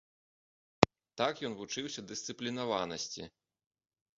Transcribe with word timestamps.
Так 1.21 1.33
ён 1.49 1.53
вучыўся 1.59 2.01
дысцыплінаванасці. 2.13 3.23